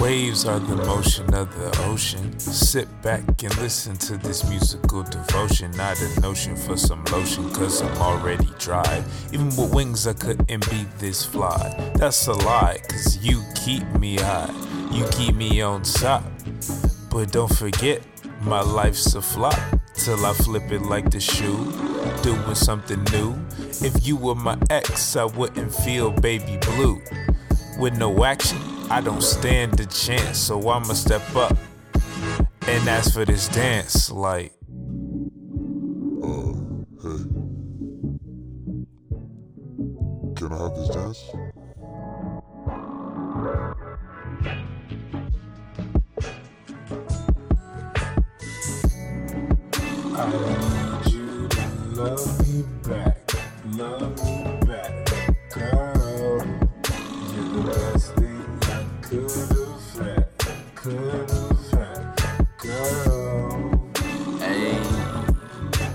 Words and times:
Waves 0.00 0.44
are 0.44 0.60
the 0.60 0.76
motion 0.76 1.34
of 1.34 1.52
the 1.58 1.76
ocean. 1.86 2.38
Sit 2.38 2.86
back 3.02 3.42
and 3.42 3.56
listen 3.58 3.96
to 3.96 4.16
this 4.16 4.48
musical 4.48 5.02
devotion. 5.02 5.72
Not 5.72 6.00
a 6.00 6.20
notion 6.20 6.54
for 6.54 6.76
some 6.76 7.04
lotion, 7.06 7.50
cause 7.50 7.82
I'm 7.82 7.98
already 7.98 8.46
dry. 8.60 9.02
Even 9.32 9.46
with 9.46 9.74
wings, 9.74 10.06
I 10.06 10.12
couldn't 10.12 10.70
be 10.70 10.86
this 10.98 11.24
fly. 11.24 11.74
That's 11.96 12.28
a 12.28 12.32
lie, 12.32 12.78
cause 12.88 13.18
you 13.18 13.42
keep 13.56 13.82
me 13.98 14.18
high. 14.18 14.54
You 14.92 15.04
keep 15.10 15.34
me 15.34 15.62
on 15.62 15.82
top. 15.82 16.22
But 17.10 17.32
don't 17.32 17.52
forget, 17.52 18.00
my 18.42 18.60
life's 18.60 19.16
a 19.16 19.20
flop. 19.20 19.58
Till 19.96 20.24
I 20.24 20.32
flip 20.32 20.70
it 20.70 20.82
like 20.82 21.10
the 21.10 21.18
shoe. 21.18 21.72
Doing 22.22 22.54
something 22.54 23.02
new. 23.10 23.34
If 23.84 24.06
you 24.06 24.16
were 24.16 24.36
my 24.36 24.58
ex, 24.70 25.16
I 25.16 25.24
wouldn't 25.24 25.74
feel 25.74 26.12
baby 26.12 26.56
blue. 26.58 27.02
With 27.80 27.98
no 27.98 28.24
action, 28.24 28.58
I 28.90 29.00
don't 29.02 29.22
stand 29.22 29.78
a 29.80 29.86
chance, 29.86 30.38
so 30.38 30.68
I'ma 30.68 30.94
step 30.94 31.22
up 31.36 31.56
and 32.66 32.88
ask 32.88 33.12
for 33.12 33.24
this 33.24 33.48
dance. 33.48 34.10
Like, 34.10 34.52
Uh, 36.22 36.52
hey. 37.02 37.24
Can 40.36 40.52
I 40.52 40.58
have 40.62 40.74
this 40.76 40.88
dance? 40.88 41.22
I 50.20 50.26
need 51.04 51.12
you 51.12 51.48
to 51.48 51.62
love 51.94 52.48
me 52.48 52.64
back, 52.88 53.34
love 53.76 54.24
me 54.24 54.27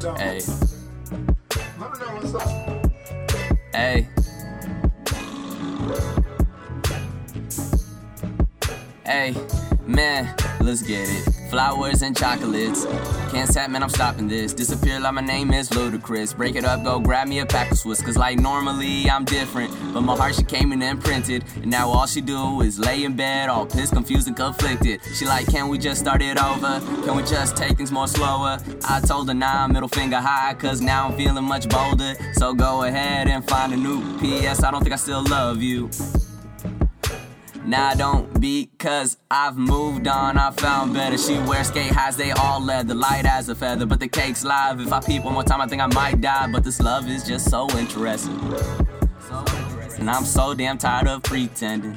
hey, 0.00 0.40
hey. 3.72 4.08
Hey, 9.04 9.34
man, 9.88 10.34
let's 10.60 10.82
get 10.82 11.08
it. 11.08 11.34
Flowers 11.50 12.02
and 12.02 12.16
chocolates. 12.16 12.84
Can't 13.30 13.48
stop, 13.48 13.70
man, 13.70 13.82
I'm 13.82 13.88
stopping 13.88 14.28
this. 14.28 14.52
Disappear 14.52 15.00
like 15.00 15.14
my 15.14 15.22
name 15.22 15.52
is 15.52 15.74
ludicrous. 15.74 16.34
Break 16.34 16.56
it 16.56 16.64
up, 16.64 16.84
go 16.84 17.00
grab 17.00 17.26
me 17.26 17.38
a 17.38 17.46
pack 17.46 17.72
of 17.72 17.78
Swiss. 17.78 18.02
Cause 18.02 18.16
like 18.16 18.38
normally 18.38 19.08
I'm 19.08 19.24
different. 19.24 19.72
But 19.94 20.02
my 20.02 20.14
heart, 20.14 20.34
she 20.34 20.42
came 20.42 20.72
in 20.72 20.82
and 20.82 21.02
printed. 21.02 21.44
And 21.56 21.70
now 21.70 21.88
all 21.88 22.06
she 22.06 22.20
do 22.20 22.60
is 22.60 22.78
lay 22.78 23.04
in 23.04 23.16
bed, 23.16 23.48
all 23.48 23.64
pissed, 23.64 23.94
confused, 23.94 24.28
and 24.28 24.36
conflicted. 24.36 25.00
She 25.14 25.24
like, 25.24 25.46
can 25.46 25.68
we 25.68 25.78
just 25.78 26.00
start 26.00 26.20
it 26.20 26.38
over? 26.42 26.80
Can 27.04 27.16
we 27.16 27.22
just 27.22 27.56
take 27.56 27.76
things 27.76 27.90
more 27.90 28.06
slower? 28.08 28.58
I 28.86 29.00
told 29.00 29.28
her, 29.28 29.34
nah, 29.34 29.66
middle 29.68 29.88
finger 29.88 30.18
high. 30.18 30.54
Cause 30.54 30.80
now 30.80 31.08
I'm 31.08 31.16
feeling 31.16 31.44
much 31.44 31.68
bolder. 31.68 32.14
So 32.34 32.52
go 32.52 32.84
ahead 32.84 33.26
and 33.26 33.46
find 33.48 33.72
a 33.72 33.76
new 33.76 34.02
PS. 34.18 34.62
I 34.62 34.70
don't 34.70 34.82
think 34.82 34.92
I 34.92 34.96
still 34.96 35.24
love 35.24 35.62
you. 35.62 35.88
Nah, 37.68 37.88
I 37.88 37.94
don't 37.96 38.40
be 38.40 38.64
because 38.64 39.18
I've 39.30 39.58
moved 39.58 40.08
on, 40.08 40.38
I 40.38 40.52
found 40.52 40.94
better. 40.94 41.18
She 41.18 41.34
wears 41.40 41.68
skate 41.68 41.92
highs, 41.92 42.16
they 42.16 42.30
all 42.30 42.64
leather, 42.64 42.94
light 42.94 43.26
as 43.26 43.50
a 43.50 43.54
feather. 43.54 43.84
But 43.84 44.00
the 44.00 44.08
cake's 44.08 44.42
live. 44.42 44.80
If 44.80 44.90
I 44.90 45.00
peep 45.00 45.22
one 45.22 45.34
more 45.34 45.42
time, 45.44 45.60
I 45.60 45.66
think 45.66 45.82
I 45.82 45.86
might 45.88 46.22
die. 46.22 46.50
But 46.50 46.64
this 46.64 46.80
love 46.80 47.10
is 47.10 47.24
just 47.24 47.50
so 47.50 47.68
interesting. 47.76 48.40
So 49.28 49.44
interesting. 49.54 50.00
And 50.00 50.08
I'm 50.08 50.24
so 50.24 50.54
damn 50.54 50.78
tired 50.78 51.08
of 51.08 51.22
pretending. 51.24 51.94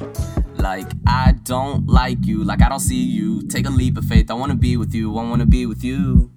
Like 0.58 0.88
I 1.08 1.36
don't 1.44 1.88
like 1.88 2.26
you, 2.26 2.44
like 2.44 2.62
I 2.62 2.68
don't 2.68 2.82
see 2.82 3.02
you. 3.02 3.42
Take 3.44 3.66
a 3.66 3.70
leap 3.72 3.96
of 3.96 4.04
faith, 4.04 4.30
I 4.30 4.34
wanna 4.34 4.56
be 4.56 4.76
with 4.76 4.94
you, 4.94 5.18
I 5.18 5.24
wanna 5.24 5.46
be 5.46 5.66
with 5.68 5.86
you. 5.86 6.32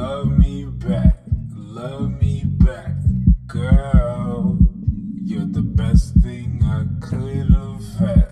Love 0.00 0.38
me 0.38 0.64
back, 0.64 1.18
love 1.54 2.10
me 2.22 2.42
back, 2.46 2.94
girl. 3.46 4.58
You're 5.22 5.44
the 5.44 5.60
best 5.60 6.14
thing 6.22 6.62
I 6.64 6.86
could 7.04 7.50
have 7.50 7.84
had, 7.98 8.29